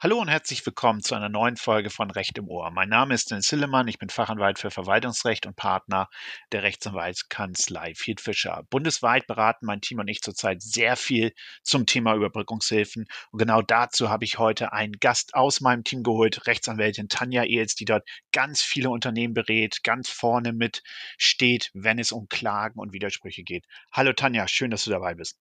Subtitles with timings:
[0.00, 2.70] Hallo und herzlich willkommen zu einer neuen Folge von Recht im Ohr.
[2.70, 6.08] Mein Name ist Dennis Hillemann, ich bin Fachanwalt für Verwaltungsrecht und Partner
[6.52, 8.62] der Rechtsanwaltskanzlei Field Fischer.
[8.70, 11.32] Bundesweit beraten mein Team und ich zurzeit sehr viel
[11.64, 13.06] zum Thema Überbrückungshilfen.
[13.32, 17.74] Und genau dazu habe ich heute einen Gast aus meinem Team geholt, Rechtsanwältin Tanja Ehls,
[17.74, 20.84] die dort ganz viele Unternehmen berät, ganz vorne mit
[21.16, 23.64] steht, wenn es um Klagen und Widersprüche geht.
[23.90, 25.40] Hallo Tanja, schön, dass du dabei bist.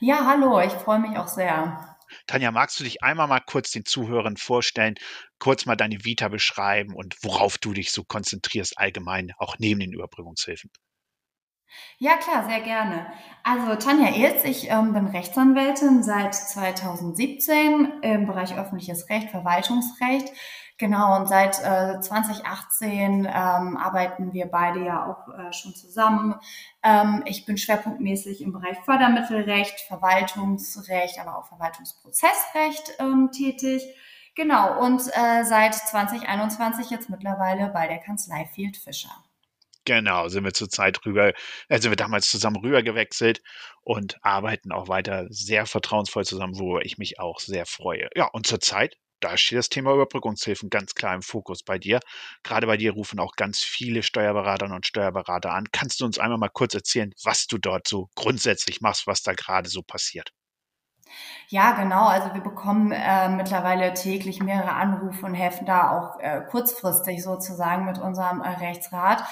[0.00, 1.95] Ja, hallo, ich freue mich auch sehr.
[2.26, 4.94] Tanja, magst du dich einmal mal kurz den Zuhörern vorstellen,
[5.38, 9.92] kurz mal deine Vita beschreiben und worauf du dich so konzentrierst allgemein, auch neben den
[9.92, 10.70] Überbrückungshilfen?
[11.98, 13.06] Ja, klar, sehr gerne.
[13.42, 20.28] Also Tanja Ehls, ich ähm, bin Rechtsanwältin seit 2017 im Bereich öffentliches Recht, Verwaltungsrecht.
[20.78, 23.26] Genau, und seit äh, 2018 ähm,
[23.78, 26.34] arbeiten wir beide ja auch äh, schon zusammen.
[26.82, 33.82] Ähm, ich bin schwerpunktmäßig im Bereich Fördermittelrecht, Verwaltungsrecht, aber auch Verwaltungsprozessrecht ähm, tätig.
[34.34, 39.24] Genau, und äh, seit 2021 jetzt mittlerweile bei der Kanzlei Field Fischer.
[39.86, 41.32] Genau, sind wir zurzeit rüber,
[41.68, 43.40] äh, sind wir damals zusammen rüber gewechselt
[43.80, 48.10] und arbeiten auch weiter sehr vertrauensvoll zusammen, wo ich mich auch sehr freue.
[48.14, 52.00] Ja, und zurzeit da steht das Thema Überbrückungshilfen ganz klar im Fokus bei dir.
[52.42, 55.66] Gerade bei dir rufen auch ganz viele Steuerberaterinnen und Steuerberater an.
[55.72, 59.32] Kannst du uns einmal mal kurz erzählen, was du dort so grundsätzlich machst, was da
[59.32, 60.32] gerade so passiert?
[61.48, 62.06] Ja, genau.
[62.06, 67.84] Also wir bekommen äh, mittlerweile täglich mehrere Anrufe und helfen da auch äh, kurzfristig sozusagen
[67.84, 69.22] mit unserem äh, Rechtsrat.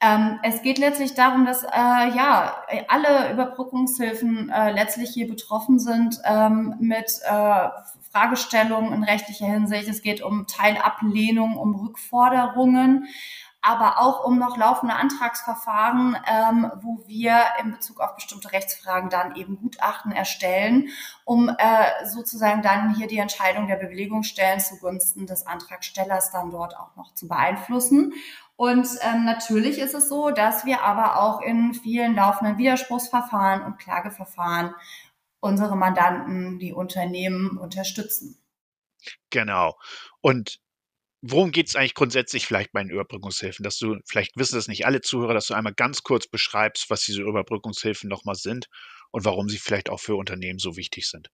[0.00, 1.68] Ähm, es geht letztlich darum, dass äh,
[2.16, 7.68] ja alle Überbrückungshilfen äh, letztlich hier betroffen sind ähm, mit äh,
[8.14, 9.88] Fragestellungen in rechtlicher Hinsicht.
[9.88, 13.08] Es geht um Teilablehnung, um Rückforderungen
[13.66, 19.36] aber auch um noch laufende Antragsverfahren, ähm, wo wir in Bezug auf bestimmte Rechtsfragen dann
[19.36, 20.88] eben Gutachten erstellen,
[21.24, 26.94] um äh, sozusagen dann hier die Entscheidung der Bewilligungsstellen zugunsten des Antragstellers dann dort auch
[26.96, 28.12] noch zu beeinflussen.
[28.56, 33.78] Und ähm, natürlich ist es so, dass wir aber auch in vielen laufenden Widerspruchsverfahren und
[33.78, 34.74] Klageverfahren
[35.44, 38.38] unsere Mandanten, die Unternehmen unterstützen.
[39.28, 39.78] Genau.
[40.22, 40.58] Und
[41.20, 43.62] worum geht es eigentlich grundsätzlich vielleicht bei den Überbrückungshilfen?
[43.62, 47.02] Dass du, vielleicht wissen das nicht alle Zuhörer, dass du einmal ganz kurz beschreibst, was
[47.02, 48.68] diese Überbrückungshilfen nochmal sind
[49.10, 51.28] und warum sie vielleicht auch für Unternehmen so wichtig sind.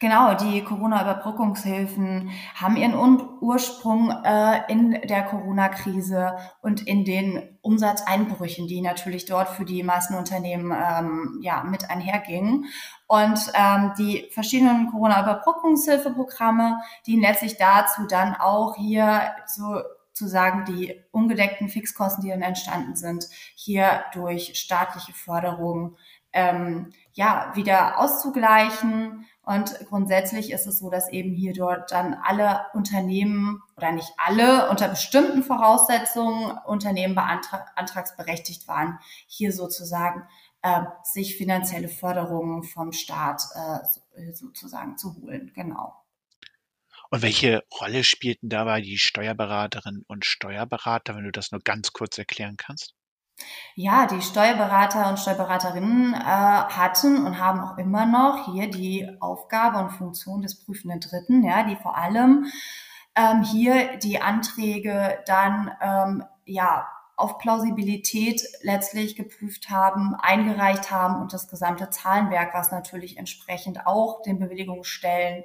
[0.00, 2.94] Genau, die Corona-Überbrückungshilfen haben ihren
[3.40, 10.14] Ursprung äh, in der Corona-Krise und in den Umsatzeinbrüchen, die natürlich dort für die meisten
[10.14, 12.66] Unternehmen ähm, ja mit einhergingen.
[13.08, 19.80] Und ähm, die verschiedenen Corona-Überbrückungshilfeprogramme dienen letztlich dazu, dann auch hier so
[20.12, 23.26] zu sagen, die ungedeckten Fixkosten, die dann entstanden sind,
[23.56, 25.96] hier durch staatliche Förderungen
[26.38, 32.66] ähm, ja wieder auszugleichen und grundsätzlich ist es so, dass eben hier dort dann alle
[32.74, 40.28] Unternehmen oder nicht alle unter bestimmten Voraussetzungen Unternehmen beantragsberechtigt waren, hier sozusagen
[40.62, 45.50] äh, sich finanzielle Förderungen vom Staat äh, sozusagen zu holen.
[45.54, 45.94] Genau.
[47.10, 52.18] Und welche Rolle spielten dabei die Steuerberaterinnen und Steuerberater, wenn du das nur ganz kurz
[52.18, 52.97] erklären kannst?
[53.74, 59.78] Ja, die Steuerberater und Steuerberaterinnen äh, hatten und haben auch immer noch hier die Aufgabe
[59.78, 62.46] und Funktion des prüfenden Dritten, ja, die vor allem
[63.14, 71.32] ähm, hier die Anträge dann ähm, ja auf Plausibilität letztlich geprüft haben, eingereicht haben und
[71.32, 75.42] das gesamte Zahlenwerk, was natürlich entsprechend auch den Bewilligungsstellen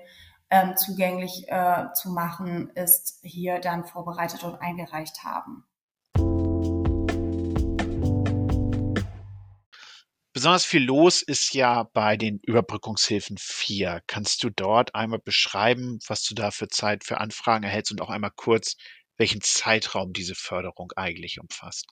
[0.52, 5.66] ähm, zugänglich äh, zu machen ist, hier dann vorbereitet und eingereicht haben.
[10.44, 14.02] Besonders viel los ist ja bei den Überbrückungshilfen 4.
[14.08, 18.10] Kannst du dort einmal beschreiben, was du da für Zeit für Anfragen erhältst und auch
[18.10, 18.76] einmal kurz,
[19.16, 21.88] welchen Zeitraum diese Förderung eigentlich umfasst?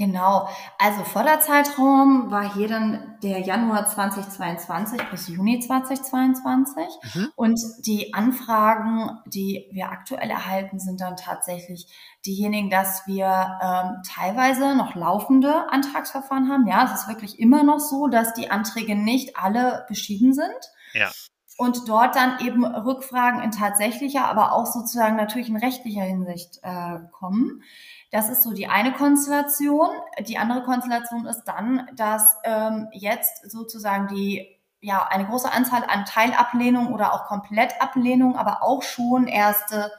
[0.00, 0.48] Genau,
[0.78, 7.28] also Förderzeitraum war hier dann der Januar 2022 bis Juni 2022 mhm.
[7.36, 11.86] und die Anfragen, die wir aktuell erhalten, sind dann tatsächlich
[12.24, 16.66] diejenigen, dass wir ähm, teilweise noch laufende Antragsverfahren haben.
[16.66, 20.72] Ja, es ist wirklich immer noch so, dass die Anträge nicht alle beschieden sind.
[20.94, 21.10] Ja.
[21.58, 27.00] und dort dann eben Rückfragen in tatsächlicher, aber auch sozusagen natürlich in rechtlicher Hinsicht äh,
[27.12, 27.62] kommen.
[28.10, 29.88] Das ist so die eine Konstellation.
[30.20, 36.04] Die andere Konstellation ist dann, dass ähm, jetzt sozusagen die ja eine große Anzahl an
[36.06, 39.92] Teilablehnung oder auch Komplettablehnung, aber auch schon erste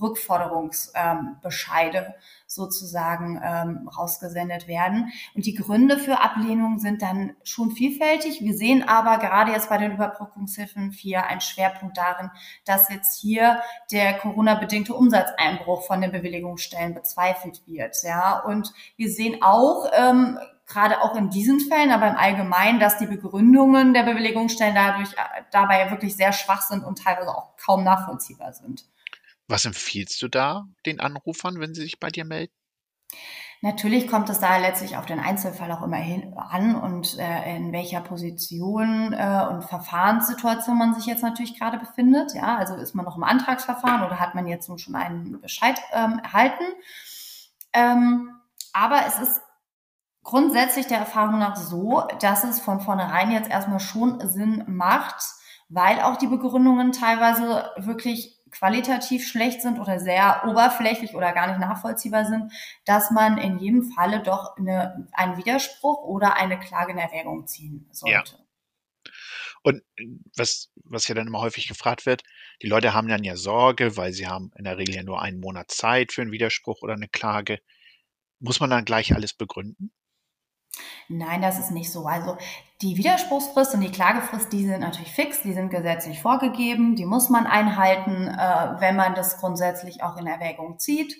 [0.00, 2.14] Rückforderungsbescheide ähm,
[2.56, 5.12] sozusagen ähm, rausgesendet werden.
[5.34, 8.40] Und die Gründe für Ablehnung sind dann schon vielfältig.
[8.40, 12.30] Wir sehen aber gerade jetzt bei den Überbrückungshilfen 4 einen Schwerpunkt darin,
[12.64, 13.62] dass jetzt hier
[13.92, 17.96] der Corona-bedingte Umsatzeinbruch von den Bewilligungsstellen bezweifelt wird.
[18.02, 22.98] Ja, und wir sehen auch ähm, gerade auch in diesen Fällen, aber im Allgemeinen, dass
[22.98, 27.84] die Begründungen der Bewilligungsstellen dadurch äh, dabei wirklich sehr schwach sind und teilweise auch kaum
[27.84, 28.84] nachvollziehbar sind.
[29.48, 32.52] Was empfiehlst du da den Anrufern, wenn sie sich bei dir melden?
[33.62, 37.72] Natürlich kommt es da letztlich auf den Einzelfall auch immer hin an und äh, in
[37.72, 42.34] welcher Position äh, und Verfahrenssituation man sich jetzt natürlich gerade befindet.
[42.34, 45.80] Ja, also ist man noch im Antragsverfahren oder hat man jetzt nun schon einen Bescheid
[45.92, 46.64] ähm, erhalten?
[47.72, 48.30] Ähm,
[48.72, 49.40] aber es ist
[50.22, 55.22] grundsätzlich der Erfahrung nach so, dass es von vornherein jetzt erstmal schon Sinn macht,
[55.68, 61.60] weil auch die Begründungen teilweise wirklich qualitativ schlecht sind oder sehr oberflächlich oder gar nicht
[61.60, 62.52] nachvollziehbar sind,
[62.84, 67.88] dass man in jedem Falle doch eine, einen Widerspruch oder eine Klage in Erwägung ziehen
[67.92, 68.32] sollte.
[68.32, 68.46] Ja.
[69.62, 69.82] Und
[70.36, 72.22] was, was ja dann immer häufig gefragt wird,
[72.62, 75.40] die Leute haben dann ja Sorge, weil sie haben in der Regel ja nur einen
[75.40, 77.58] Monat Zeit für einen Widerspruch oder eine Klage.
[78.38, 79.92] Muss man dann gleich alles begründen?
[81.08, 82.06] Nein, das ist nicht so.
[82.06, 82.36] Also
[82.82, 87.30] die Widerspruchsfrist und die Klagefrist, die sind natürlich fix, die sind gesetzlich vorgegeben, die muss
[87.30, 91.16] man einhalten, äh, wenn man das grundsätzlich auch in Erwägung zieht.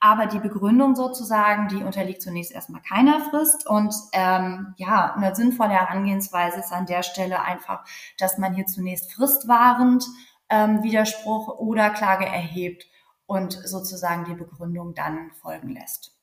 [0.00, 3.66] Aber die Begründung sozusagen, die unterliegt zunächst erstmal keiner Frist.
[3.66, 7.84] Und ähm, ja, eine sinnvolle Herangehensweise ist an der Stelle einfach,
[8.18, 10.04] dass man hier zunächst fristwahrend
[10.50, 12.86] ähm, Widerspruch oder Klage erhebt
[13.26, 16.13] und sozusagen die Begründung dann folgen lässt.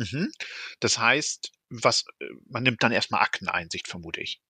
[0.00, 0.32] Mhm.
[0.80, 4.40] Das heißt, was, äh, man nimmt dann erstmal Akteneinsicht, vermute ich.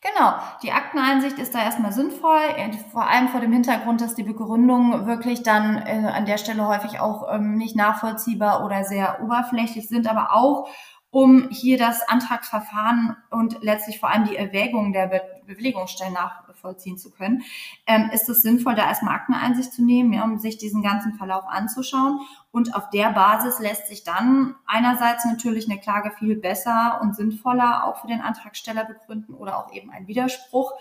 [0.00, 4.22] Genau, die Akteneinsicht ist da erstmal sinnvoll, äh, vor allem vor dem Hintergrund, dass die
[4.22, 9.88] Begründungen wirklich dann äh, an der Stelle häufig auch ähm, nicht nachvollziehbar oder sehr oberflächlich
[9.88, 10.68] sind, aber auch
[11.10, 17.10] um hier das Antragsverfahren und letztlich vor allem die Erwägung der Be Bewilligungsstellen nachvollziehen zu
[17.10, 17.42] können,
[17.86, 21.44] ähm, ist es sinnvoll, da erstmal Akteneinsicht zu nehmen, ja, um sich diesen ganzen Verlauf
[21.46, 22.20] anzuschauen.
[22.50, 27.84] Und auf der Basis lässt sich dann einerseits natürlich eine Klage viel besser und sinnvoller
[27.84, 30.74] auch für den Antragsteller begründen oder auch eben ein Widerspruch.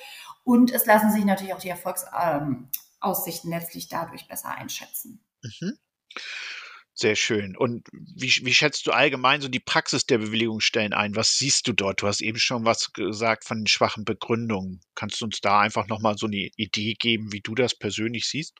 [0.43, 5.23] Und es lassen sich natürlich auch die Erfolgsaussichten ähm, letztlich dadurch besser einschätzen.
[5.41, 5.77] Mhm.
[6.99, 7.55] Sehr schön.
[7.55, 11.15] Und wie, wie schätzt du allgemein so die Praxis der Bewilligungsstellen ein?
[11.15, 12.01] Was siehst du dort?
[12.01, 14.81] Du hast eben schon was gesagt von den schwachen Begründungen.
[14.95, 18.53] Kannst du uns da einfach nochmal so eine Idee geben, wie du das persönlich siehst?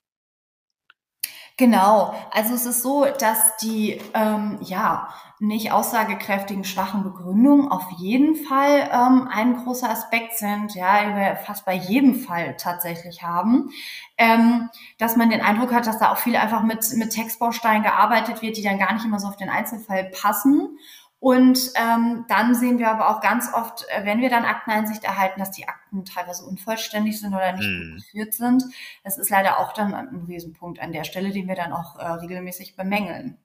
[1.59, 5.09] Genau, also es ist so, dass die ähm, ja
[5.39, 11.35] nicht aussagekräftigen schwachen Begründungen auf jeden Fall ähm, ein großer Aspekt sind, ja, die wir
[11.37, 13.71] fast bei jedem Fall tatsächlich haben,
[14.19, 14.69] ähm,
[14.99, 18.55] dass man den Eindruck hat, dass da auch viel einfach mit mit Textbausteinen gearbeitet wird,
[18.57, 20.77] die dann gar nicht immer so auf den Einzelfall passen
[21.19, 25.39] und ähm, dann sehen wir aber auch ganz oft, äh, wenn wir dann Akteneinsicht erhalten,
[25.39, 27.95] dass die Akten teilweise unvollständig sind oder nicht hm.
[27.95, 28.63] geführt sind.
[29.03, 32.05] Das ist leider auch dann ein Riesenpunkt an der Stelle, den wir dann auch äh,
[32.05, 33.37] regelmäßig bemängeln.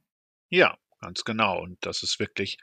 [0.51, 1.63] Ja, ganz genau.
[1.63, 2.59] Und das ist wirklich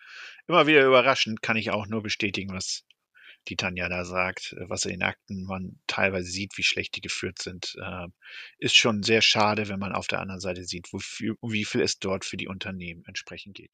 [0.47, 2.83] immer wieder überraschend, kann ich auch nur bestätigen, was
[3.49, 7.01] die Tanja da sagt, äh, was in den Akten man teilweise sieht, wie schlecht die
[7.01, 8.07] geführt sind, äh,
[8.57, 12.25] ist schon sehr schade, wenn man auf der anderen Seite sieht, wie viel es dort
[12.25, 13.71] für die Unternehmen entsprechend geht.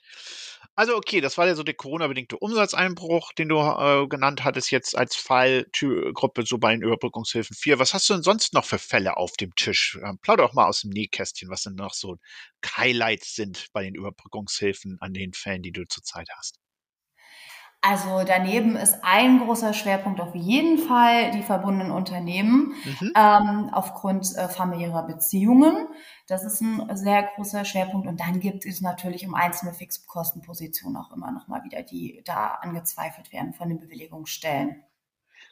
[0.75, 4.97] Also okay, das war ja so der Corona-bedingte Umsatzeinbruch, den du äh, genannt hattest jetzt
[4.97, 7.79] als Fallgruppe so bei den Überbrückungshilfen 4.
[7.79, 9.99] Was hast du denn sonst noch für Fälle auf dem Tisch?
[10.03, 12.17] Ähm, plauder doch mal aus dem Nähkästchen, was denn noch so
[12.77, 16.59] Highlights sind bei den Überbrückungshilfen an den Fällen, die du zurzeit hast.
[17.87, 23.11] Also daneben ist ein großer Schwerpunkt auf jeden Fall die verbundenen Unternehmen mhm.
[23.15, 25.87] ähm, aufgrund äh, familiärer Beziehungen.
[26.25, 28.07] Das ist ein sehr großer Schwerpunkt.
[28.07, 32.55] Und dann gibt es natürlich um einzelne Fixkostenpositionen auch immer noch mal wieder, die da
[32.61, 34.81] angezweifelt werden von den Bewilligungsstellen.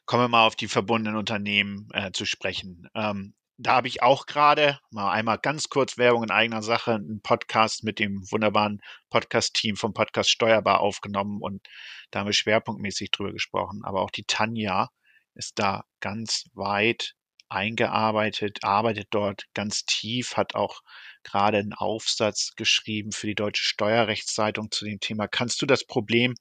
[0.06, 2.90] Kommen wir mal auf die verbundenen Unternehmen äh, zu sprechen.
[2.96, 7.22] Ähm, da habe ich auch gerade mal einmal ganz kurz Werbung in eigener Sache, einen
[7.22, 11.68] Podcast mit dem wunderbaren Podcast-Team vom Podcast Steuerbar aufgenommen und
[12.12, 13.82] da haben wir schwerpunktmäßig drüber gesprochen.
[13.84, 14.90] Aber auch die Tanja
[15.36, 17.14] ist da ganz weit
[17.50, 20.82] eingearbeitet, arbeitet dort ganz tief, hat auch
[21.24, 25.28] gerade einen Aufsatz geschrieben für die Deutsche Steuerrechtszeitung zu dem Thema.
[25.28, 26.34] Kannst du das Problem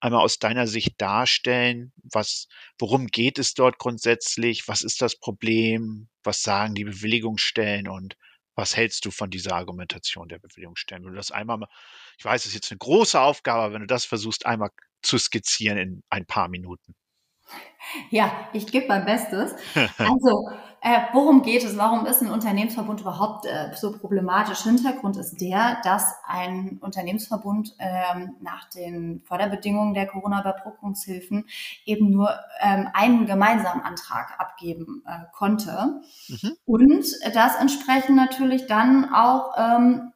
[0.00, 1.92] einmal aus deiner Sicht darstellen?
[2.02, 4.68] Was, worum geht es dort grundsätzlich?
[4.68, 6.08] Was ist das Problem?
[6.22, 8.16] Was sagen die Bewilligungsstellen und
[8.54, 11.04] was hältst du von dieser Argumentation der Bewilligungsstellen?
[11.04, 11.66] Wenn du das einmal,
[12.18, 14.70] ich weiß, es ist jetzt eine große Aufgabe, aber wenn du das versuchst, einmal
[15.02, 16.94] zu skizzieren in ein paar Minuten.
[18.10, 19.54] Ja, ich gebe mein Bestes.
[19.98, 20.50] Also,
[20.82, 21.76] äh, worum geht es?
[21.76, 24.62] Warum ist ein Unternehmensverbund überhaupt äh, so problematisch?
[24.62, 31.46] Hintergrund ist der, dass ein Unternehmensverbund ähm, nach den Förderbedingungen der Corona-Überbrückungshilfen
[31.84, 36.00] eben nur ähm, einen gemeinsamen Antrag abgeben äh, konnte.
[36.28, 36.56] Mhm.
[36.64, 40.12] Und das entsprechend natürlich dann auch ähm,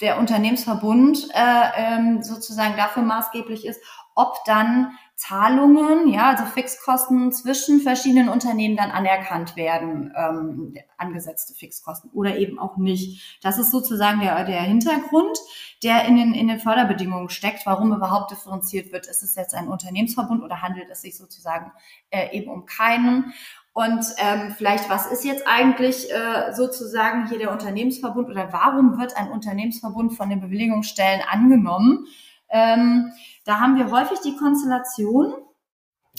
[0.00, 3.82] der Unternehmensverbund äh, ähm, sozusagen dafür maßgeblich ist,
[4.14, 12.08] ob dann Zahlungen, ja, also Fixkosten zwischen verschiedenen Unternehmen dann anerkannt werden, ähm, angesetzte Fixkosten
[12.12, 13.38] oder eben auch nicht.
[13.42, 15.36] Das ist sozusagen der, der Hintergrund,
[15.82, 19.08] der in den, in den Förderbedingungen steckt, warum überhaupt differenziert wird.
[19.08, 21.72] Ist es jetzt ein Unternehmensverbund oder handelt es sich sozusagen
[22.10, 23.34] äh, eben um keinen?
[23.72, 29.16] Und ähm, vielleicht, was ist jetzt eigentlich äh, sozusagen hier der Unternehmensverbund oder warum wird
[29.16, 32.06] ein Unternehmensverbund von den Bewilligungsstellen angenommen?
[32.50, 33.12] Ähm,
[33.44, 35.34] da haben wir häufig die Konstellation,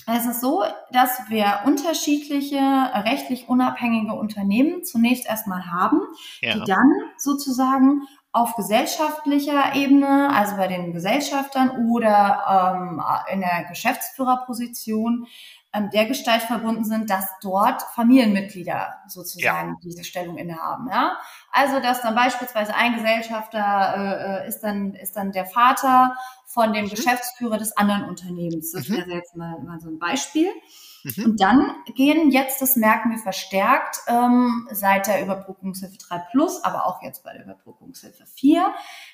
[0.07, 5.99] es ist so, dass wir unterschiedliche rechtlich unabhängige Unternehmen zunächst erstmal haben,
[6.41, 6.53] ja.
[6.53, 13.01] die dann sozusagen auf gesellschaftlicher Ebene, also bei den Gesellschaftern oder ähm,
[13.33, 15.25] in der Geschäftsführerposition,
[15.73, 19.75] ähm, der Gestalt verbunden sind, dass dort Familienmitglieder sozusagen ja.
[19.83, 20.89] diese Stellung innehaben.
[20.89, 21.17] Ja?
[21.51, 26.73] Also dass dann beispielsweise ein Gesellschafter äh, äh ist dann ist dann der Vater von
[26.73, 26.89] dem mhm.
[26.89, 28.71] Geschäftsführer des anderen Unternehmens.
[28.71, 28.97] Das mhm.
[28.97, 30.49] wäre jetzt mal, mal so ein Beispiel.
[31.03, 31.25] Mhm.
[31.25, 36.85] Und dann gehen jetzt, das merken wir verstärkt, ähm, seit der Überbrückungshilfe 3 Plus, aber
[36.87, 38.73] auch jetzt bei der Überbrückungshilfe 4,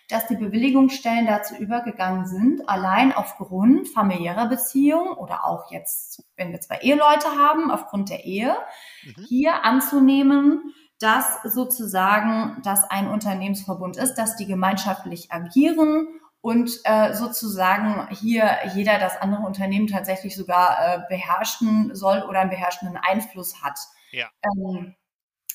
[0.10, 6.62] dass die Bewilligungsstellen dazu übergegangen sind, allein aufgrund familiärer Beziehungen oder auch jetzt, wenn wir
[6.62, 8.56] zwei Eheleute haben, aufgrund der Ehe,
[9.04, 9.24] mhm.
[9.26, 16.08] hier anzunehmen, dass sozusagen das ein Unternehmensverbund ist, dass die gemeinschaftlich agieren
[16.46, 22.52] und äh, sozusagen hier jeder das andere Unternehmen tatsächlich sogar äh, beherrschen soll oder einen
[22.52, 23.80] beherrschenden Einfluss hat.
[24.12, 24.30] Ja.
[24.44, 24.94] Ähm,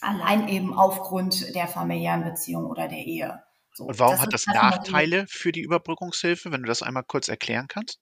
[0.01, 3.41] allein eben aufgrund der familiären Beziehung oder der Ehe.
[3.73, 7.29] So, und warum das hat das Nachteile für die Überbrückungshilfe, wenn du das einmal kurz
[7.29, 8.01] erklären kannst?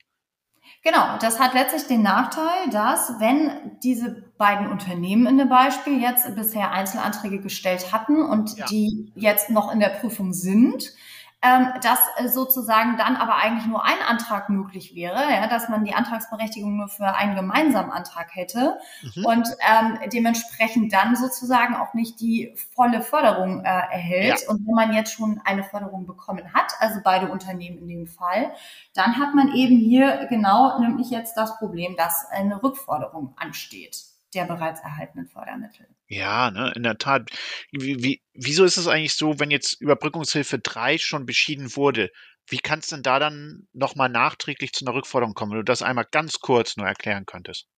[0.83, 6.35] Genau, das hat letztlich den Nachteil, dass wenn diese beiden Unternehmen in dem Beispiel jetzt
[6.37, 8.64] bisher Einzelanträge gestellt hatten und ja.
[8.64, 10.95] die jetzt noch in der Prüfung sind,
[11.40, 15.85] ähm, dass äh, sozusagen dann aber eigentlich nur ein Antrag möglich wäre, ja, dass man
[15.85, 18.78] die Antragsberechtigung nur für einen gemeinsamen Antrag hätte
[19.14, 19.25] mhm.
[19.25, 24.42] und ähm, dementsprechend dann sozusagen auch nicht die volle Förderung äh, erhält.
[24.42, 24.50] Ja.
[24.50, 28.52] Und wenn man jetzt schon eine Förderung bekommen hat, also beide Unternehmen in dem Fall,
[28.95, 34.44] dann hat man eben hier genau nämlich jetzt das Problem, dass eine Rückforderung ansteht der
[34.44, 35.87] bereits erhaltenen Fördermittel.
[36.08, 37.30] Ja, ne, in der Tat.
[37.70, 42.11] Wie, wie, wieso ist es eigentlich so, wenn jetzt Überbrückungshilfe 3 schon beschieden wurde?
[42.49, 45.82] Wie kann es denn da dann nochmal nachträglich zu einer Rückforderung kommen, wenn du das
[45.82, 47.68] einmal ganz kurz nur erklären könntest?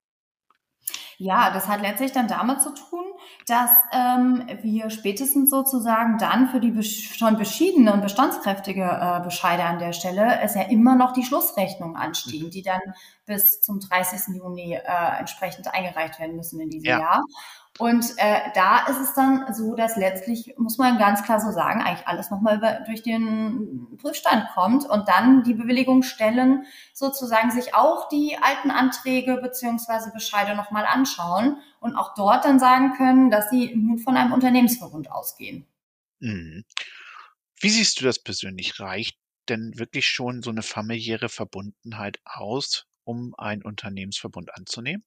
[1.18, 3.09] Ja, das hat letztlich dann damit zu tun,
[3.50, 9.80] dass ähm, wir spätestens sozusagen dann für die schon beschiedene und bestandskräftige äh, Bescheide an
[9.80, 12.50] der Stelle es ja immer noch die Schlussrechnungen anstehen, mhm.
[12.50, 12.80] die dann
[13.26, 14.36] bis zum 30.
[14.36, 17.00] Juni äh, entsprechend eingereicht werden müssen in diesem ja.
[17.00, 17.24] Jahr.
[17.78, 21.80] Und äh, da ist es dann so, dass letztlich, muss man ganz klar so sagen,
[21.80, 28.08] eigentlich alles nochmal über, durch den Prüfstand kommt und dann die Bewilligungsstellen sozusagen sich auch
[28.08, 33.74] die alten Anträge beziehungsweise Bescheide nochmal anschauen und auch dort dann sagen können, dass sie
[33.74, 35.66] nun von einem Unternehmensverbund ausgehen.
[36.18, 36.64] Mhm.
[37.60, 38.78] Wie siehst du das persönlich?
[38.80, 39.16] Reicht
[39.48, 45.04] denn wirklich schon so eine familiäre Verbundenheit aus, um einen Unternehmensverbund anzunehmen?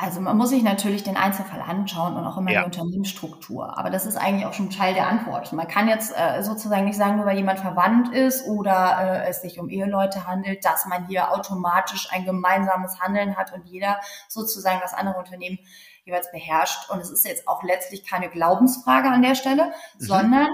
[0.00, 2.60] Also man muss sich natürlich den Einzelfall anschauen und auch immer ja.
[2.60, 3.76] die Unternehmensstruktur.
[3.78, 5.52] Aber das ist eigentlich auch schon Teil der Antwort.
[5.52, 9.42] Man kann jetzt äh, sozusagen nicht sagen, nur weil jemand verwandt ist oder äh, es
[9.42, 14.80] sich um Eheleute handelt, dass man hier automatisch ein gemeinsames Handeln hat und jeder sozusagen
[14.80, 15.58] das andere Unternehmen
[16.04, 16.90] jeweils beherrscht.
[16.90, 20.04] Und es ist jetzt auch letztlich keine Glaubensfrage an der Stelle, mhm.
[20.04, 20.48] sondern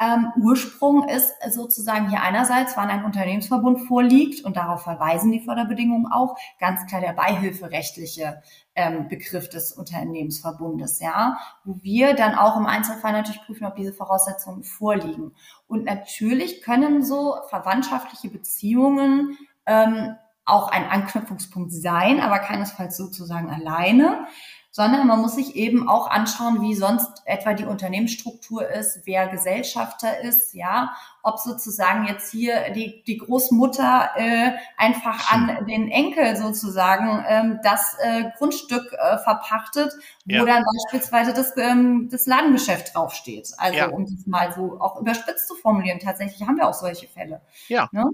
[0.00, 6.10] ähm, Ursprung ist sozusagen hier einerseits, wann ein Unternehmensverbund vorliegt und darauf verweisen die Förderbedingungen
[6.10, 8.42] auch, ganz klar der beihilferechtliche
[8.74, 13.92] ähm, Begriff des Unternehmensverbundes, ja, wo wir dann auch im Einzelfall natürlich prüfen, ob diese
[13.92, 15.34] Voraussetzungen vorliegen.
[15.66, 20.16] Und natürlich können so verwandtschaftliche Beziehungen ähm,
[20.46, 24.26] auch ein Anknüpfungspunkt sein, aber keinesfalls sozusagen alleine.
[24.72, 30.20] Sondern man muss sich eben auch anschauen, wie sonst etwa die Unternehmensstruktur ist, wer Gesellschafter
[30.20, 37.24] ist, ja, ob sozusagen jetzt hier die, die Großmutter äh, einfach an den Enkel sozusagen
[37.28, 39.92] ähm, das äh, Grundstück äh, verpachtet,
[40.24, 40.44] wo ja.
[40.44, 43.50] dann beispielsweise das, ähm, das Ladengeschäft draufsteht.
[43.58, 43.88] Also ja.
[43.88, 45.98] um das mal so auch überspitzt zu formulieren.
[45.98, 47.42] Tatsächlich haben wir auch solche Fälle.
[47.66, 47.88] Ja.
[47.90, 48.04] Ne?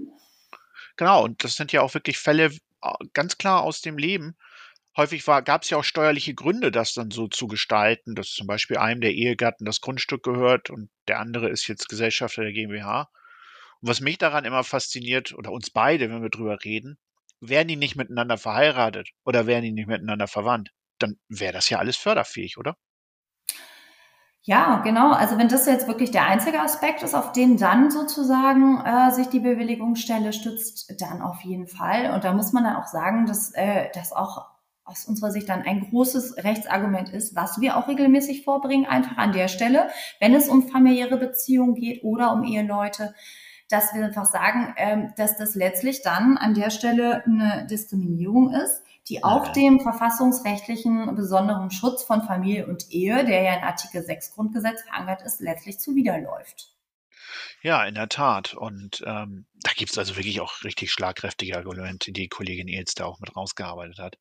[0.95, 2.45] Genau, und das sind ja auch wirklich Fälle
[2.81, 4.35] äh, ganz klar aus dem Leben
[4.97, 8.77] häufig gab es ja auch steuerliche Gründe, das dann so zu gestalten, dass zum Beispiel
[8.77, 13.09] einem der Ehegatten das Grundstück gehört und der andere ist jetzt Gesellschafter der GmbH.
[13.81, 16.97] Und was mich daran immer fasziniert, oder uns beide, wenn wir drüber reden,
[17.39, 21.77] wären die nicht miteinander verheiratet oder wären die nicht miteinander verwandt, dann wäre das ja
[21.77, 22.75] alles förderfähig, oder?
[24.41, 25.11] Ja, genau.
[25.11, 29.27] Also wenn das jetzt wirklich der einzige Aspekt ist, auf den dann sozusagen äh, sich
[29.27, 32.11] die Bewilligungsstelle stützt, dann auf jeden Fall.
[32.11, 34.56] Und da muss man dann auch sagen, dass äh, das auch
[34.87, 39.33] aus unserer Sicht dann ein großes Rechtsargument ist, was wir auch regelmäßig vorbringen, einfach an
[39.33, 39.89] der Stelle,
[40.19, 43.13] wenn es um familiäre Beziehungen geht oder um Eheleute,
[43.69, 48.81] dass wir einfach sagen, ähm, dass das letztlich dann an der Stelle eine Diskriminierung ist,
[49.09, 54.35] die auch dem verfassungsrechtlichen besonderen Schutz von Familie und Ehe, der ja in Artikel 6
[54.35, 56.73] Grundgesetz verankert ist, letztlich zuwiderläuft.
[57.61, 58.53] Ja, in der Tat.
[58.53, 63.05] Und ähm, da gibt es also wirklich auch richtig schlagkräftige Argumente, die Kollegin Ehls da
[63.05, 64.17] auch mit rausgearbeitet hat.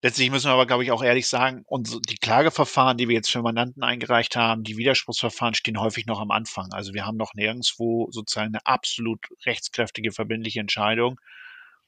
[0.00, 3.32] Letztlich müssen wir aber, glaube ich, auch ehrlich sagen, und die Klageverfahren, die wir jetzt
[3.32, 6.72] für Mandanten eingereicht haben, die Widerspruchsverfahren stehen häufig noch am Anfang.
[6.72, 11.18] Also wir haben noch nirgendwo sozusagen eine absolut rechtskräftige, verbindliche Entscheidung.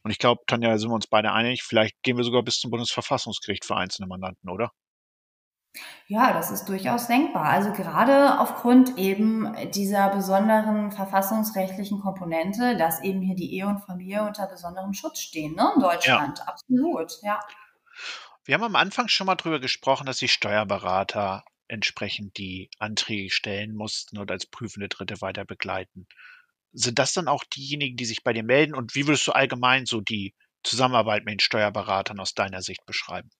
[0.03, 2.71] Und ich glaube, Tanja, sind wir uns beide einig, vielleicht gehen wir sogar bis zum
[2.71, 4.73] Bundesverfassungsgericht für einzelne Mandanten, oder?
[6.09, 7.45] Ja, das ist durchaus denkbar.
[7.45, 14.25] Also gerade aufgrund eben dieser besonderen verfassungsrechtlichen Komponente, dass eben hier die Ehe und Familie
[14.25, 16.39] unter besonderem Schutz stehen, ne, in Deutschland.
[16.39, 16.45] Ja.
[16.47, 17.39] Absolut, ja.
[18.45, 23.75] Wir haben am Anfang schon mal drüber gesprochen, dass die Steuerberater entsprechend die Anträge stellen
[23.75, 26.07] mussten und als prüfende Dritte weiter begleiten.
[26.73, 28.75] Sind das dann auch diejenigen, die sich bei dir melden?
[28.75, 33.31] Und wie würdest du allgemein so die Zusammenarbeit mit den Steuerberatern aus deiner Sicht beschreiben?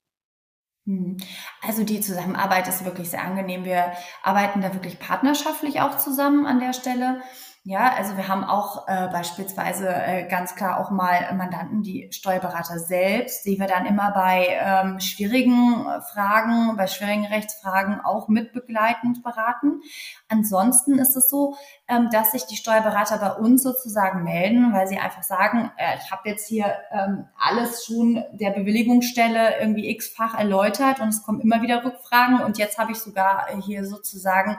[0.87, 1.19] Hm.
[1.61, 3.65] Also die Zusammenarbeit ist wirklich sehr angenehm.
[3.65, 7.23] Wir arbeiten da wirklich partnerschaftlich auch zusammen an der Stelle.
[7.65, 12.79] Ja, also wir haben auch äh, beispielsweise äh, ganz klar auch mal Mandanten, die Steuerberater
[12.79, 19.83] selbst, die wir dann immer bei ähm, schwierigen Fragen, bei schwierigen Rechtsfragen auch mitbegleitend beraten.
[20.29, 21.55] Ansonsten ist es so,
[21.87, 26.11] ähm, dass sich die Steuerberater bei uns sozusagen melden, weil sie einfach sagen, äh, ich
[26.11, 31.61] habe jetzt hier ähm, alles schon der Bewilligungsstelle irgendwie x-fach erläutert und es kommen immer
[31.61, 34.57] wieder Rückfragen und jetzt habe ich sogar hier sozusagen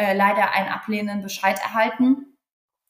[0.00, 2.38] äh, leider einen ablehnenden Bescheid erhalten.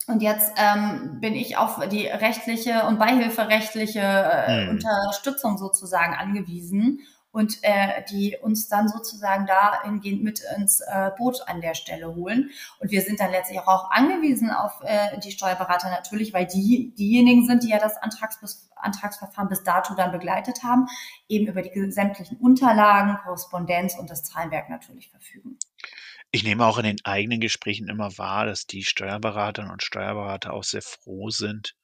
[0.06, 4.70] Und jetzt ähm, bin ich auf die rechtliche und beihilferechtliche äh, hm.
[4.70, 7.00] Unterstützung sozusagen angewiesen
[7.32, 12.50] und äh, die uns dann sozusagen dahingehend mit ins äh, Boot an der Stelle holen.
[12.78, 17.46] Und wir sind dann letztlich auch angewiesen auf äh, die Steuerberater natürlich, weil die diejenigen
[17.46, 20.86] sind, die ja das Antrags Antragsverfahren bis dato dann begleitet haben,
[21.28, 25.58] eben über die sämtlichen Unterlagen, Korrespondenz und das Zahlenwerk natürlich verfügen.
[26.32, 30.64] Ich nehme auch in den eigenen Gesprächen immer wahr, dass die Steuerberaterinnen und Steuerberater auch
[30.64, 31.74] sehr froh sind,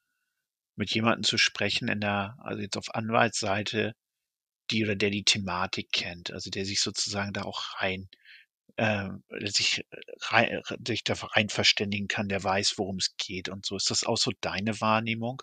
[0.77, 3.93] mit jemandem zu sprechen in der, also jetzt auf Anwaltsseite,
[4.71, 8.09] die oder der die Thematik kennt, also der sich sozusagen da auch rein,
[8.77, 9.09] äh,
[9.49, 9.85] sich,
[10.21, 13.75] rein, sich da rein verständigen kann, der weiß, worum es geht und so.
[13.75, 15.41] Ist das auch so deine Wahrnehmung?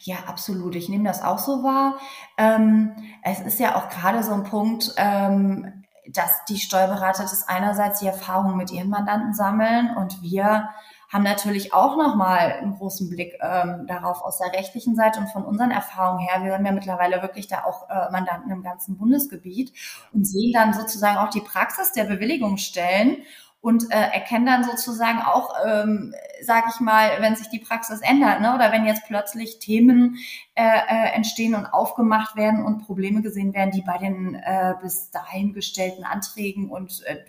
[0.00, 0.74] Ja, absolut.
[0.74, 1.98] Ich nehme das auch so wahr.
[2.36, 8.00] Ähm, es ist ja auch gerade so ein Punkt, ähm, dass die Steuerberater das einerseits
[8.00, 10.68] die Erfahrung mit ihren Mandanten sammeln und wir
[11.14, 15.44] haben natürlich auch nochmal einen großen Blick ähm, darauf aus der rechtlichen Seite und von
[15.44, 16.42] unseren Erfahrungen her.
[16.42, 19.72] Wir haben ja mittlerweile wirklich da auch äh, Mandanten im ganzen Bundesgebiet
[20.12, 23.18] und sehen dann sozusagen auch die Praxis der Bewilligungsstellen
[23.64, 28.42] und äh, erkennen dann sozusagen auch, ähm, sage ich mal, wenn sich die Praxis ändert,
[28.42, 28.54] ne?
[28.54, 30.18] oder wenn jetzt plötzlich Themen
[30.54, 35.10] äh, äh, entstehen und aufgemacht werden und Probleme gesehen werden, die bei den äh, bis
[35.10, 37.24] dahin gestellten Anträgen und äh,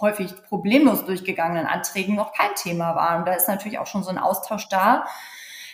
[0.00, 3.26] häufig problemlos durchgegangenen Anträgen noch kein Thema waren.
[3.26, 5.04] Da ist natürlich auch schon so ein Austausch da,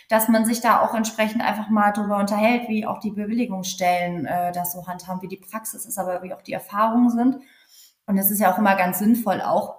[0.09, 4.51] dass man sich da auch entsprechend einfach mal drüber unterhält, wie auch die Bewilligungsstellen äh,
[4.51, 7.37] das so handhaben, wie die Praxis ist, aber wie auch die Erfahrungen sind.
[8.07, 9.77] Und es ist ja auch immer ganz sinnvoll, auch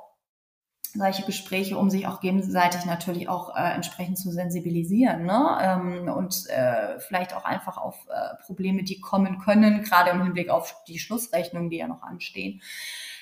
[0.95, 5.59] solche Gespräche, um sich auch gegenseitig natürlich auch äh, entsprechend zu sensibilisieren ne?
[5.61, 10.51] ähm, und äh, vielleicht auch einfach auf äh, Probleme, die kommen können, gerade im Hinblick
[10.51, 12.63] auf die Schlussrechnungen, die ja noch anstehen,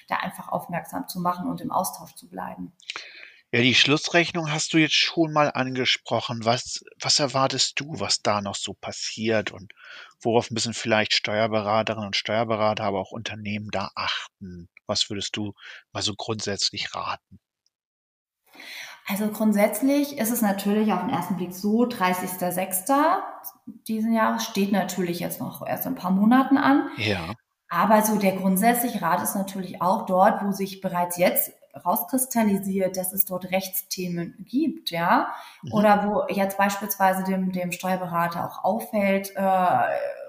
[0.09, 2.73] da einfach aufmerksam zu machen und im Austausch zu bleiben.
[3.53, 6.45] Ja, die Schlussrechnung hast du jetzt schon mal angesprochen.
[6.45, 9.73] Was, was erwartest du, was da noch so passiert und
[10.21, 14.69] worauf müssen vielleicht Steuerberaterinnen und Steuerberater, aber auch Unternehmen da achten?
[14.87, 15.53] Was würdest du
[15.93, 17.41] mal so grundsätzlich raten?
[19.09, 23.23] Also grundsätzlich ist es natürlich auf den ersten Blick so, 30.06.
[23.87, 26.91] diesen Jahres steht natürlich jetzt noch erst ein paar Monaten an.
[26.97, 27.35] Ja.
[27.69, 31.53] Aber so der grundsätzliche Rat ist natürlich auch dort, wo sich bereits jetzt
[31.85, 35.29] rauskristallisiert, dass es dort Rechtsthemen gibt, ja,
[35.63, 35.73] mhm.
[35.73, 39.69] oder wo jetzt beispielsweise dem, dem Steuerberater auch auffällt, äh,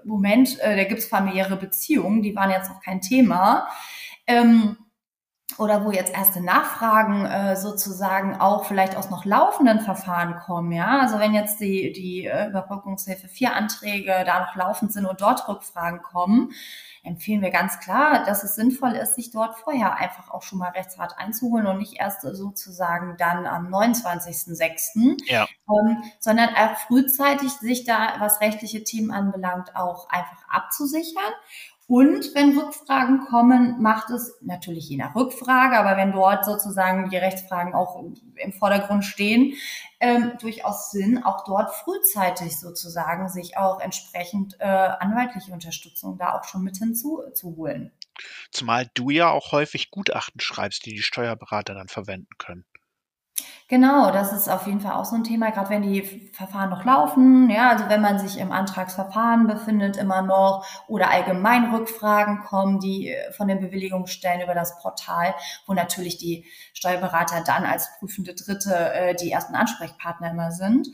[0.03, 3.67] Moment, äh, da gibt es familiäre Beziehungen, die waren jetzt noch kein Thema.
[4.27, 4.77] Ähm,
[5.57, 10.99] oder wo jetzt erste Nachfragen äh, sozusagen auch vielleicht aus noch laufenden Verfahren kommen, ja.
[10.99, 15.47] Also wenn jetzt die, die äh, Überbrückungshilfe vier Anträge da noch laufend sind und dort
[15.47, 16.51] Rückfragen kommen,
[17.03, 20.71] empfehlen wir ganz klar, dass es sinnvoll ist, sich dort vorher einfach auch schon mal
[20.71, 25.47] Rechtsrat einzuholen und nicht erst sozusagen dann am 29.06., ja.
[25.69, 31.33] ähm, sondern auch frühzeitig sich da, was rechtliche Themen anbelangt, auch einfach abzusichern
[31.87, 37.15] und wenn Rückfragen kommen, macht es natürlich je nach Rückfrage, aber wenn dort sozusagen die
[37.15, 38.03] Rechtsfragen auch
[38.35, 39.53] im Vordergrund stehen,
[40.01, 46.43] ähm, durchaus Sinn, auch dort frühzeitig sozusagen sich auch entsprechend äh, anwaltliche Unterstützung da auch
[46.43, 47.91] schon mit hinzuzuholen.
[48.51, 52.65] Zumal du ja auch häufig Gutachten schreibst, die die Steuerberater dann verwenden können.
[53.69, 56.85] Genau, das ist auf jeden Fall auch so ein Thema, gerade wenn die Verfahren noch
[56.85, 62.79] laufen, ja, also wenn man sich im Antragsverfahren befindet immer noch oder allgemein Rückfragen kommen,
[62.79, 68.35] die äh, von den Bewilligungsstellen über das Portal, wo natürlich die Steuerberater dann als prüfende
[68.35, 70.87] Dritte äh, die ersten Ansprechpartner immer sind.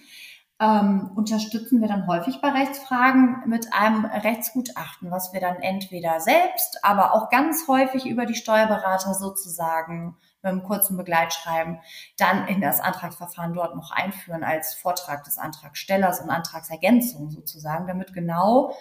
[0.60, 6.80] Ähm, unterstützen wir dann häufig bei Rechtsfragen mit einem Rechtsgutachten, was wir dann entweder selbst,
[6.84, 11.80] aber auch ganz häufig über die Steuerberater sozusagen mit einem kurzen Begleitschreiben
[12.18, 18.14] dann in das Antragsverfahren dort noch einführen als Vortrag des Antragstellers und Antragsergänzung sozusagen, damit
[18.14, 18.76] genau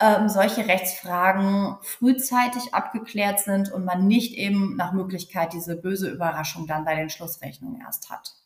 [0.00, 6.66] ähm, solche Rechtsfragen frühzeitig abgeklärt sind und man nicht eben nach Möglichkeit diese böse Überraschung
[6.66, 8.43] dann bei den Schlussrechnungen erst hat.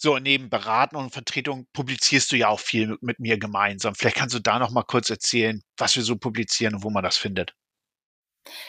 [0.00, 3.94] So, neben Beraten und Vertretung publizierst du ja auch viel mit mir gemeinsam.
[3.96, 7.02] Vielleicht kannst du da noch mal kurz erzählen, was wir so publizieren und wo man
[7.02, 7.52] das findet.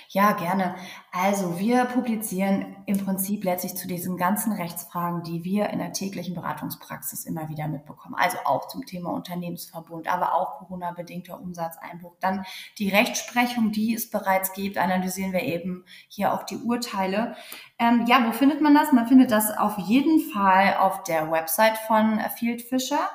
[0.09, 0.75] Ja, gerne.
[1.11, 6.35] Also wir publizieren im Prinzip letztlich zu diesen ganzen Rechtsfragen, die wir in der täglichen
[6.35, 8.15] Beratungspraxis immer wieder mitbekommen.
[8.15, 12.15] Also auch zum Thema Unternehmensverbund, aber auch Corona-bedingter Umsatzeinbruch.
[12.19, 12.45] Dann
[12.77, 17.35] die Rechtsprechung, die es bereits gibt, analysieren wir eben hier auch die Urteile.
[17.77, 18.91] Ähm, ja, wo findet man das?
[18.91, 23.09] Man findet das auf jeden Fall auf der Website von Field Fisher.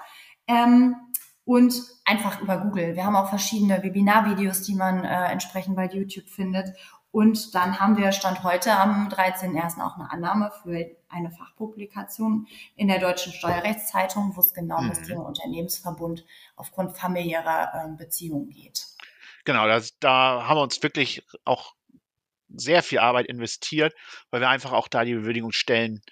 [0.46, 0.96] Ähm,
[1.44, 2.96] und einfach über Google.
[2.96, 6.74] Wir haben auch verschiedene Webinarvideos, die man äh, entsprechend bei YouTube findet.
[7.10, 9.80] Und dann haben wir Stand heute am 13.01.
[9.80, 15.00] auch eine Annahme für eine Fachpublikation in der Deutschen Steuerrechtszeitung, wo es genau um das
[15.00, 15.04] mhm.
[15.04, 16.24] Thema Unternehmensverbund
[16.56, 18.86] aufgrund familiärer äh, Beziehungen geht.
[19.44, 21.74] Genau, das, da haben wir uns wirklich auch
[22.48, 23.94] sehr viel Arbeit investiert,
[24.30, 26.02] weil wir einfach auch da die Bewilligungsstellen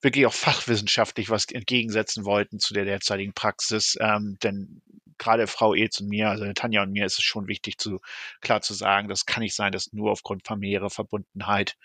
[0.00, 3.96] wirklich auch fachwissenschaftlich was entgegensetzen wollten zu der derzeitigen Praxis.
[4.00, 4.82] Ähm, denn
[5.18, 7.98] gerade Frau Ilz und mir, also Tanja und mir, ist es schon wichtig, zu,
[8.40, 11.76] klar zu sagen, das kann nicht sein, dass nur aufgrund familiärer Verbundenheit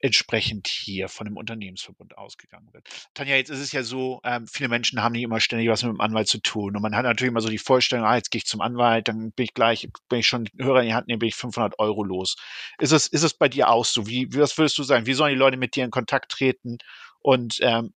[0.00, 2.88] entsprechend hier von dem Unternehmensverbund ausgegangen wird.
[3.14, 5.92] Tanja, jetzt ist es ja so, ähm, viele Menschen haben nicht immer ständig was mit
[5.92, 6.76] dem Anwalt zu tun.
[6.76, 9.32] Und man hat natürlich immer so die Vorstellung, ah, jetzt gehe ich zum Anwalt, dann
[9.32, 12.04] bin ich gleich, wenn ich schon Hörer in die Hand nehme, bin ich 500 Euro
[12.04, 12.36] los.
[12.78, 14.06] Ist es, ist es bei dir auch so?
[14.06, 15.06] Wie, was würdest du sagen?
[15.06, 16.78] Wie sollen die Leute mit dir in Kontakt treten?
[17.20, 17.92] Und ähm,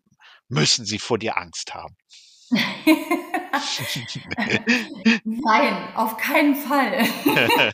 [0.49, 1.97] müssen sie vor dir Angst haben?
[5.25, 7.05] Nein, auf keinen Fall.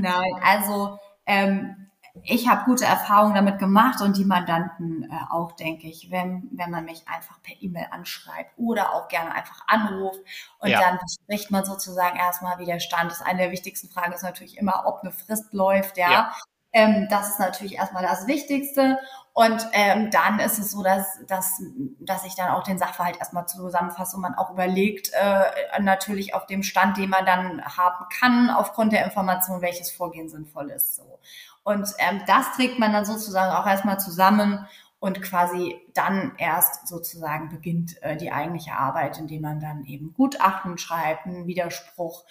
[0.00, 1.88] Nein, also ähm,
[2.24, 6.70] ich habe gute Erfahrungen damit gemacht und die Mandanten äh, auch, denke ich, wenn, wenn
[6.70, 10.20] man mich einfach per E-Mail anschreibt oder auch gerne einfach anruft
[10.58, 10.80] und ja.
[10.80, 13.22] dann bespricht man sozusagen erstmal, wie der Stand ist.
[13.22, 16.10] Eine der wichtigsten Fragen ist natürlich immer, ob eine Frist läuft, ja.
[16.10, 16.34] ja.
[16.72, 18.98] Ähm, das ist natürlich erstmal das Wichtigste.
[19.32, 21.62] Und ähm, dann ist es so, dass, dass,
[22.00, 26.46] dass ich dann auch den Sachverhalt erstmal zusammenfasse und man auch überlegt, äh, natürlich auf
[26.46, 30.96] dem Stand, den man dann haben kann, aufgrund der Information, welches Vorgehen sinnvoll ist.
[30.96, 31.20] So.
[31.62, 34.66] Und ähm, das trägt man dann sozusagen auch erstmal zusammen
[35.00, 40.78] und quasi dann erst sozusagen beginnt äh, die eigentliche Arbeit, indem man dann eben Gutachten
[40.78, 42.24] schreibt, einen Widerspruch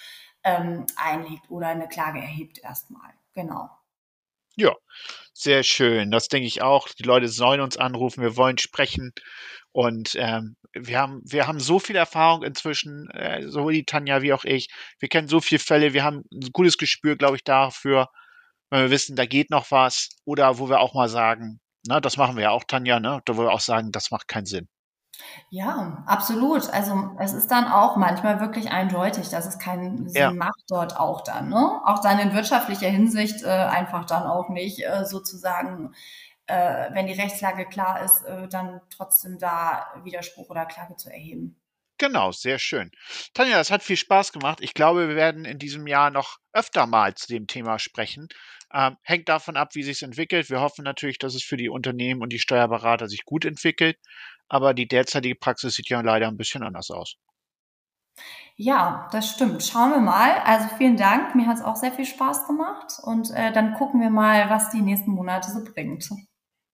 [0.44, 3.12] ähm, einlegt oder eine Klage erhebt erstmal.
[3.34, 3.70] Genau.
[4.58, 4.74] Ja,
[5.34, 6.12] sehr schön.
[6.12, 6.90] Das denke ich auch.
[6.90, 9.12] Die Leute sollen uns anrufen, wir wollen sprechen.
[9.72, 14.34] Und ähm, wir, haben, wir haben so viel Erfahrung inzwischen, äh, sowohl die Tanja wie
[14.34, 14.70] auch ich.
[15.00, 18.10] Wir kennen so viele Fälle, wir haben ein gutes Gespür, glaube ich, dafür,
[18.72, 20.10] wenn wir wissen, da geht noch was.
[20.26, 23.22] Oder wo wir auch mal sagen, Na, das machen wir ja auch, Tanja, ne?
[23.26, 24.68] Da wollen wir auch sagen, das macht keinen Sinn.
[25.50, 26.70] Ja, absolut.
[26.70, 30.32] Also es ist dann auch manchmal wirklich eindeutig, dass es keinen Sinn Ja.
[30.36, 31.82] macht dort auch dann, ne?
[31.86, 35.94] Auch dann in wirtschaftlicher Hinsicht äh, einfach dann auch nicht äh, sozusagen,
[36.48, 41.60] äh, wenn die Rechtslage klar ist, äh, dann trotzdem da Widerspruch oder Klage zu erheben.
[42.00, 42.92] Genau, sehr schön.
[43.34, 44.60] Tanja, es hat viel Spaß gemacht.
[44.62, 48.28] Ich glaube, wir werden in diesem Jahr noch öfter mal zu dem Thema sprechen.
[48.72, 50.50] Ähm, hängt davon ab, wie sich entwickelt.
[50.52, 53.98] Wir hoffen natürlich, dass es für die Unternehmen und die Steuerberater sich gut entwickelt.
[54.50, 57.16] Aber die derzeitige Praxis sieht ja leider ein bisschen anders aus.
[58.56, 59.64] Ja, das stimmt.
[59.64, 60.40] Schauen wir mal.
[60.40, 61.36] Also vielen Dank.
[61.36, 62.94] Mir hat es auch sehr viel Spaß gemacht.
[63.04, 66.10] Und äh, dann gucken wir mal, was die nächsten Monate so bringt.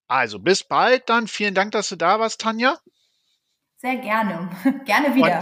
[0.08, 1.28] Also bis bald dann.
[1.28, 2.78] Vielen Dank, dass du da warst, Tanja.
[3.78, 4.50] Sehr gerne.
[4.86, 5.42] gerne wieder.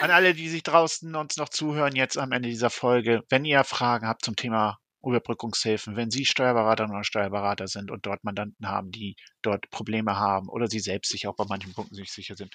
[0.00, 3.64] An alle, die sich draußen uns noch zuhören, jetzt am Ende dieser Folge, wenn ihr
[3.64, 8.90] Fragen habt zum Thema Überbrückungshilfen, wenn Sie Steuerberaterin oder Steuerberater sind und dort Mandanten haben,
[8.90, 12.54] die dort Probleme haben oder Sie selbst sich auch bei manchen Punkten nicht sicher sind,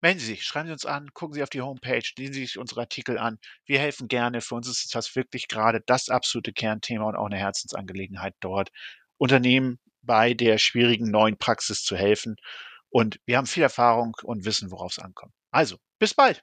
[0.00, 2.58] melden Sie sich, schreiben Sie uns an, gucken Sie auf die Homepage, lesen Sie sich
[2.58, 3.38] unsere Artikel an.
[3.66, 4.40] Wir helfen gerne.
[4.40, 8.70] Für uns ist das wirklich gerade das absolute Kernthema und auch eine Herzensangelegenheit dort,
[9.16, 12.36] Unternehmen bei der schwierigen neuen Praxis zu helfen.
[12.90, 15.32] Und wir haben viel Erfahrung und wissen, worauf es ankommt.
[15.50, 16.42] Also, bis bald.